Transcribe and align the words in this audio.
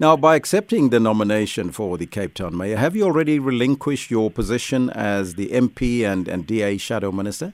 Now, 0.00 0.16
by 0.16 0.34
accepting 0.34 0.90
the 0.90 0.98
nomination 0.98 1.70
for 1.70 1.96
the 1.96 2.06
Cape 2.06 2.34
Town 2.34 2.56
mayor, 2.56 2.76
have 2.76 2.96
you 2.96 3.04
already 3.04 3.38
relinquished 3.38 4.10
your 4.10 4.28
position 4.28 4.90
as 4.90 5.34
the 5.34 5.48
MP 5.50 6.02
and, 6.02 6.26
and 6.26 6.44
DA 6.46 6.78
shadow 6.78 7.12
minister? 7.12 7.52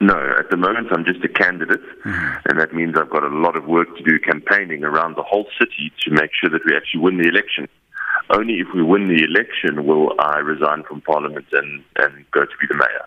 No, 0.00 0.18
at 0.36 0.50
the 0.50 0.56
moment 0.56 0.88
I'm 0.90 1.04
just 1.04 1.24
a 1.24 1.28
candidate, 1.28 1.80
mm-hmm. 2.04 2.48
and 2.48 2.60
that 2.60 2.74
means 2.74 2.96
I've 2.98 3.10
got 3.10 3.22
a 3.22 3.28
lot 3.28 3.56
of 3.56 3.66
work 3.66 3.96
to 3.96 4.02
do 4.02 4.18
campaigning 4.18 4.82
around 4.82 5.16
the 5.16 5.22
whole 5.22 5.46
city 5.58 5.92
to 6.00 6.10
make 6.10 6.30
sure 6.34 6.50
that 6.50 6.62
we 6.66 6.76
actually 6.76 7.00
win 7.00 7.18
the 7.18 7.28
election. 7.28 7.68
Only 8.30 8.54
if 8.54 8.66
we 8.74 8.82
win 8.82 9.06
the 9.06 9.22
election 9.22 9.86
will 9.86 10.14
I 10.18 10.38
resign 10.38 10.82
from 10.82 11.00
Parliament 11.00 11.46
and, 11.52 11.84
and 11.96 12.28
go 12.32 12.40
to 12.40 12.56
be 12.60 12.66
the 12.68 12.76
mayor. 12.76 13.06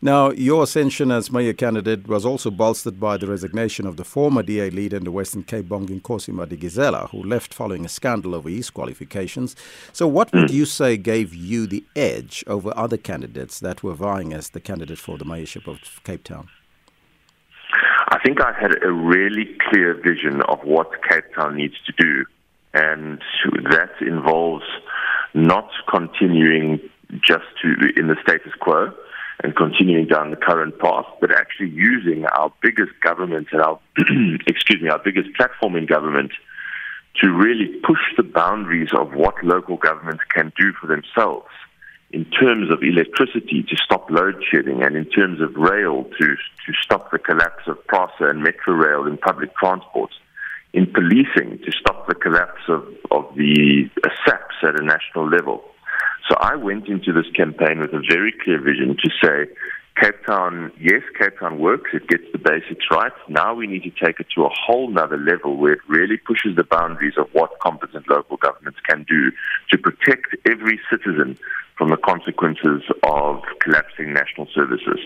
Now, 0.00 0.30
your 0.30 0.62
ascension 0.64 1.10
as 1.10 1.30
mayor 1.30 1.52
candidate 1.52 2.06
was 2.06 2.24
also 2.24 2.50
bolstered 2.50 3.00
by 3.00 3.16
the 3.16 3.26
resignation 3.26 3.86
of 3.86 3.96
the 3.96 4.04
former 4.04 4.42
DA 4.42 4.70
leader 4.70 4.96
in 4.96 5.04
the 5.04 5.10
Western 5.10 5.42
Cape, 5.42 5.66
Bonginkosi 5.66 6.32
Madikizela, 6.32 7.10
who 7.10 7.22
left 7.22 7.52
following 7.52 7.84
a 7.84 7.88
scandal 7.88 8.34
over 8.34 8.48
his 8.48 8.70
qualifications. 8.70 9.56
So, 9.92 10.06
what 10.06 10.32
would 10.32 10.50
hmm. 10.50 10.56
you 10.56 10.64
say 10.64 10.96
gave 10.96 11.34
you 11.34 11.66
the 11.66 11.84
edge 11.96 12.44
over 12.46 12.72
other 12.76 12.96
candidates 12.96 13.60
that 13.60 13.82
were 13.82 13.94
vying 13.94 14.32
as 14.32 14.50
the 14.50 14.60
candidate 14.60 14.98
for 14.98 15.18
the 15.18 15.24
mayorship 15.24 15.66
of 15.66 16.00
Cape 16.04 16.24
Town? 16.24 16.48
I 18.10 18.18
think 18.24 18.40
I 18.40 18.52
had 18.58 18.82
a 18.82 18.90
really 18.90 19.56
clear 19.68 19.94
vision 19.94 20.40
of 20.42 20.60
what 20.64 20.90
Cape 21.08 21.34
Town 21.34 21.56
needs 21.56 21.74
to 21.86 21.92
do, 21.92 22.24
and 22.72 23.22
that 23.70 23.90
involves 24.00 24.64
not 25.34 25.70
continuing 25.88 26.80
just 27.22 27.44
to 27.62 27.68
in 27.96 28.08
the 28.08 28.16
status 28.22 28.52
quo 28.60 28.92
and 29.44 29.54
continuing 29.54 30.06
down 30.06 30.30
the 30.30 30.36
current 30.36 30.78
path, 30.78 31.06
but 31.20 31.30
actually 31.30 31.70
using 31.70 32.24
our 32.26 32.52
biggest 32.60 32.92
government 33.00 33.48
and 33.52 33.62
our, 33.62 33.78
excuse 34.46 34.82
me, 34.82 34.88
our 34.88 34.98
biggest 34.98 35.32
platform 35.36 35.76
in 35.76 35.86
government 35.86 36.32
to 37.22 37.30
really 37.30 37.66
push 37.84 38.00
the 38.16 38.22
boundaries 38.22 38.90
of 38.92 39.12
what 39.14 39.34
local 39.44 39.76
governments 39.76 40.22
can 40.32 40.52
do 40.56 40.72
for 40.80 40.86
themselves 40.86 41.48
in 42.10 42.24
terms 42.26 42.72
of 42.72 42.82
electricity 42.82 43.62
to 43.68 43.76
stop 43.76 44.10
load 44.10 44.42
shedding 44.50 44.82
and 44.82 44.96
in 44.96 45.04
terms 45.06 45.40
of 45.40 45.54
rail 45.56 46.04
to, 46.18 46.26
to 46.26 46.72
stop 46.82 47.10
the 47.10 47.18
collapse 47.18 47.64
of 47.66 47.84
PRASA 47.86 48.28
and 48.28 48.42
Metro 48.42 48.74
Rail 48.74 49.06
in 49.06 49.18
public 49.18 49.54
transport, 49.56 50.10
in 50.72 50.86
policing 50.86 51.58
to 51.58 51.72
stop 51.72 52.06
the 52.08 52.14
collapse 52.14 52.62
of, 52.68 52.86
of 53.10 53.34
the 53.36 53.90
uh, 54.04 54.08
SAPS 54.24 54.54
at 54.62 54.80
a 54.80 54.84
national 54.84 55.28
level. 55.28 55.62
So 56.28 56.36
I 56.40 56.56
went 56.56 56.88
into 56.88 57.12
this 57.12 57.30
campaign 57.34 57.80
with 57.80 57.92
a 57.94 58.02
very 58.08 58.34
clear 58.44 58.60
vision 58.60 58.96
to 59.02 59.10
say, 59.22 59.50
Cape 60.00 60.24
Town, 60.26 60.70
yes, 60.78 61.02
Cape 61.18 61.38
Town 61.40 61.58
works, 61.58 61.90
it 61.92 62.06
gets 62.06 62.24
the 62.32 62.38
basics 62.38 62.84
right. 62.90 63.12
Now 63.28 63.54
we 63.54 63.66
need 63.66 63.82
to 63.82 63.90
take 63.90 64.20
it 64.20 64.26
to 64.36 64.44
a 64.44 64.50
whole 64.50 64.88
nother 64.90 65.16
level 65.16 65.56
where 65.56 65.72
it 65.72 65.80
really 65.88 66.18
pushes 66.18 66.54
the 66.54 66.64
boundaries 66.64 67.14
of 67.16 67.28
what 67.32 67.58
competent 67.60 68.08
local 68.08 68.36
governments 68.36 68.78
can 68.88 69.04
do 69.08 69.32
to 69.70 69.78
protect 69.78 70.36
every 70.48 70.78
citizen 70.90 71.38
from 71.76 71.88
the 71.88 71.96
consequences 71.96 72.82
of 73.02 73.42
collapsing 73.60 74.12
national 74.12 74.46
services. 74.54 75.00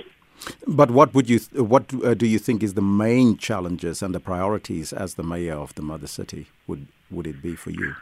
But 0.67 0.91
what 0.91 1.15
would 1.15 1.31
you, 1.31 1.39
th- 1.39 1.63
what 1.63 1.93
uh, 2.05 2.15
do 2.15 2.27
you 2.27 2.39
think 2.39 2.63
is 2.63 2.75
the 2.75 2.83
main 2.83 3.37
challenges 3.37 4.03
and 4.03 4.15
the 4.15 4.21
priorities 4.21 4.93
as 4.93 5.15
the 5.15 5.23
mayor 5.23 5.55
of 5.55 5.75
the 5.75 5.83
mother 5.83 6.09
city? 6.09 6.49
Would 6.67 6.89
would 7.11 7.27
it 7.27 7.43
be 7.43 7.55
for 7.55 7.71
you? 7.71 7.95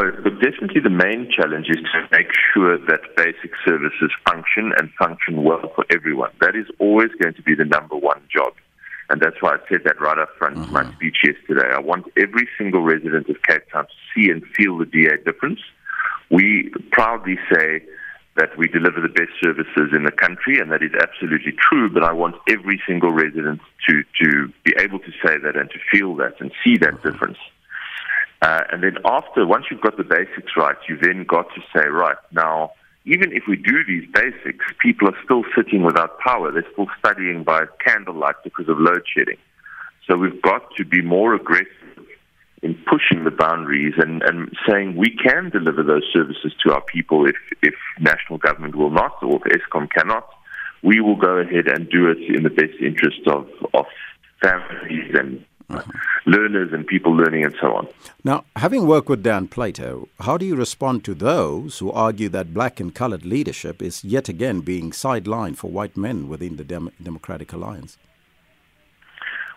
Oh, 0.00 0.10
but 0.22 0.40
definitely 0.40 0.80
the 0.80 0.88
main 0.88 1.30
challenge 1.30 1.68
is 1.68 1.76
to 1.76 2.08
make 2.10 2.28
sure 2.54 2.78
that 2.78 3.00
basic 3.16 3.52
services 3.66 4.10
function 4.26 4.72
and 4.78 4.90
function 4.98 5.42
well 5.42 5.70
for 5.74 5.84
everyone. 5.90 6.30
That 6.40 6.56
is 6.56 6.66
always 6.78 7.10
going 7.20 7.34
to 7.34 7.42
be 7.42 7.54
the 7.54 7.66
number 7.66 7.96
one 7.96 8.22
job. 8.34 8.54
And 9.10 9.20
that's 9.20 9.36
why 9.40 9.56
I 9.56 9.58
said 9.68 9.80
that 9.84 10.00
right 10.00 10.16
up 10.16 10.30
front 10.38 10.56
in 10.56 10.72
my 10.72 10.84
mm-hmm. 10.84 10.94
speech 10.94 11.18
yesterday. 11.22 11.68
I 11.70 11.80
want 11.80 12.06
every 12.16 12.48
single 12.56 12.80
resident 12.80 13.28
of 13.28 13.42
Cape 13.42 13.64
Town 13.70 13.84
to 13.84 13.92
see 14.14 14.30
and 14.30 14.42
feel 14.56 14.78
the 14.78 14.86
DA 14.86 15.18
difference. 15.22 15.60
We 16.30 16.72
proudly 16.92 17.38
say 17.52 17.82
that 18.36 18.56
we 18.56 18.68
deliver 18.68 19.02
the 19.02 19.08
best 19.08 19.32
services 19.42 19.90
in 19.92 20.04
the 20.04 20.12
country, 20.12 20.60
and 20.60 20.72
that 20.72 20.82
is 20.82 20.92
absolutely 20.98 21.52
true. 21.60 21.90
But 21.90 22.04
I 22.04 22.12
want 22.12 22.36
every 22.48 22.80
single 22.86 23.10
resident 23.10 23.60
to, 23.86 24.02
to 24.22 24.52
be 24.64 24.72
able 24.78 25.00
to 25.00 25.10
say 25.22 25.36
that 25.36 25.56
and 25.56 25.68
to 25.70 25.78
feel 25.92 26.14
that 26.16 26.40
and 26.40 26.50
see 26.64 26.78
that 26.78 26.94
mm-hmm. 26.94 27.10
difference. 27.10 27.38
Uh, 28.42 28.62
and 28.72 28.82
then 28.82 28.96
after, 29.04 29.46
once 29.46 29.66
you've 29.70 29.82
got 29.82 29.96
the 29.96 30.04
basics 30.04 30.52
right, 30.56 30.76
you've 30.88 31.02
then 31.02 31.24
got 31.24 31.46
to 31.54 31.60
say, 31.74 31.86
right, 31.88 32.16
now, 32.32 32.72
even 33.04 33.32
if 33.32 33.44
we 33.48 33.56
do 33.56 33.84
these 33.86 34.08
basics, 34.12 34.64
people 34.80 35.08
are 35.08 35.16
still 35.24 35.42
sitting 35.56 35.82
without 35.82 36.18
power. 36.20 36.50
They're 36.50 36.66
still 36.72 36.88
studying 36.98 37.44
by 37.44 37.64
candlelight 37.84 38.36
because 38.44 38.68
of 38.68 38.78
load 38.78 39.02
shedding. 39.14 39.38
So 40.06 40.16
we've 40.16 40.40
got 40.42 40.62
to 40.76 40.84
be 40.84 41.02
more 41.02 41.34
aggressive 41.34 41.66
in 42.62 42.74
pushing 42.86 43.24
the 43.24 43.30
boundaries 43.30 43.94
and, 43.96 44.22
and 44.22 44.50
saying 44.68 44.96
we 44.96 45.16
can 45.16 45.50
deliver 45.50 45.82
those 45.82 46.04
services 46.12 46.52
to 46.64 46.74
our 46.74 46.82
people 46.82 47.26
if, 47.26 47.36
if 47.62 47.74
national 48.00 48.38
government 48.38 48.74
will 48.74 48.90
not 48.90 49.16
or 49.22 49.40
if 49.46 49.60
Eskom 49.60 49.88
cannot. 49.90 50.28
We 50.82 51.00
will 51.00 51.16
go 51.16 51.38
ahead 51.38 51.68
and 51.68 51.88
do 51.88 52.10
it 52.10 52.18
in 52.18 52.42
the 52.42 52.50
best 52.50 52.74
interest 52.80 53.20
of, 53.26 53.46
of 53.72 53.86
families 54.42 55.14
and 55.14 55.44
learners 56.26 56.72
and 56.72 56.86
people 56.86 57.12
learning 57.14 57.44
and 57.44 57.54
so 57.60 57.74
on. 57.74 57.88
Now, 58.24 58.44
having 58.56 58.86
worked 58.86 59.08
with 59.08 59.22
Dan 59.22 59.48
Plato, 59.48 60.08
how 60.20 60.36
do 60.36 60.44
you 60.44 60.56
respond 60.56 61.04
to 61.04 61.14
those 61.14 61.78
who 61.78 61.90
argue 61.90 62.28
that 62.30 62.54
black 62.54 62.80
and 62.80 62.94
colored 62.94 63.24
leadership 63.24 63.82
is 63.82 64.04
yet 64.04 64.28
again 64.28 64.60
being 64.60 64.90
sidelined 64.90 65.56
for 65.56 65.70
white 65.70 65.96
men 65.96 66.28
within 66.28 66.56
the 66.56 66.64
Dem- 66.64 66.92
Democratic 67.02 67.52
Alliance? 67.52 67.98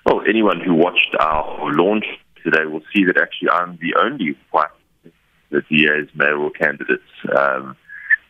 Well, 0.06 0.22
anyone 0.28 0.60
who 0.60 0.74
watched 0.74 1.16
our 1.20 1.72
launch 1.74 2.06
today 2.44 2.66
will 2.66 2.84
see 2.94 3.06
that 3.06 3.18
actually 3.18 3.50
I'm 3.50 3.78
the 3.82 3.96
only 3.96 4.38
white 4.52 4.70
the 5.50 5.62
DA's 5.70 6.10
mayoral 6.16 6.50
candidates. 6.50 7.04
Um, 7.38 7.76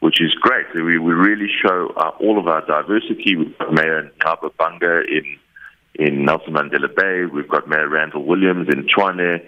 which 0.03 0.19
is 0.19 0.33
great. 0.33 0.65
We, 0.75 0.99
we 0.99 1.13
really 1.13 1.47
show 1.65 1.93
uh, 1.95 2.11
all 2.19 2.37
of 2.37 2.45
our 2.45 2.59
diversity. 2.65 3.37
We've 3.37 3.57
got 3.57 3.71
Mayor 3.71 4.11
Nqaba 4.19 4.51
Bhanga 4.59 5.07
in 5.07 5.39
in 5.95 6.25
Nelson 6.25 6.53
Mandela 6.53 6.93
Bay. 6.93 7.25
We've 7.25 7.47
got 7.47 7.67
Mayor 7.67 7.89
Randall 7.89 8.25
Williams 8.25 8.67
in 8.73 8.87
Tshwane, 8.87 9.45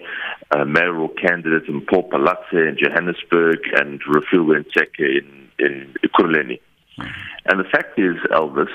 uh, 0.50 0.64
mayoral 0.64 1.08
candidates 1.08 1.66
in 1.68 1.80
Mpho 1.82 2.08
Phalatse 2.08 2.52
in 2.52 2.76
Johannesburg, 2.78 3.58
and 3.74 4.00
Refiloe 4.04 4.64
Nt'sekhe 4.64 5.00
in, 5.00 5.48
in 5.58 5.94
Ekurhuleni. 6.04 6.60
Mm-hmm. 6.98 7.10
And 7.46 7.60
the 7.60 7.68
fact 7.70 7.98
is, 7.98 8.16
Elvis, 8.30 8.70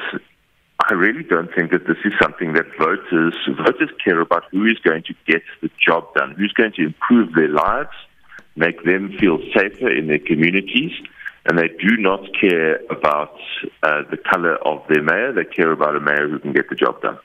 I 0.90 0.94
really 0.94 1.24
don't 1.24 1.54
think 1.54 1.72
that 1.72 1.88
this 1.88 1.98
is 2.04 2.14
something 2.22 2.54
that 2.54 2.66
voters 2.78 3.36
voters 3.48 3.90
care 4.04 4.20
about 4.20 4.44
who 4.52 4.66
is 4.66 4.80
going 4.84 5.04
to 5.04 5.14
get 5.28 5.44
the 5.62 5.70
job 5.80 6.14
done, 6.16 6.36
who's 6.38 6.54
going 6.54 6.74
to 6.74 6.84
improve 6.84 7.34
their 7.34 7.50
lives, 7.50 7.96
make 8.56 8.84
them 8.84 9.16
feel 9.20 9.38
safer 9.56 9.92
in 9.92 10.08
their 10.08 10.20
communities, 10.20 10.92
and 11.46 11.58
they 11.58 11.68
do 11.68 11.98
not 11.98 12.22
care 12.40 12.78
about 12.90 13.36
uh, 13.84 14.02
the 14.10 14.18
color 14.18 14.56
of 14.66 14.84
their 14.90 15.04
mayor. 15.04 15.34
They 15.34 15.46
care 15.46 15.72
about 15.72 15.96
a 15.96 16.00
mayor 16.00 16.28
who 16.30 16.40
can 16.40 16.54
get 16.54 16.70
the 16.70 16.76
job 16.76 17.02
done. 17.02 17.20